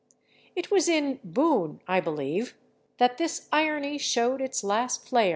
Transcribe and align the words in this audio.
It 0.55 0.71
was 0.71 0.89
in 0.89 1.19
"Boon," 1.23 1.79
I 1.87 1.99
believe, 1.99 2.55
that 2.97 3.19
this 3.19 3.47
irony 3.51 3.99
showed 3.99 4.41
its 4.41 4.63
last 4.63 5.07
flare. 5.07 5.29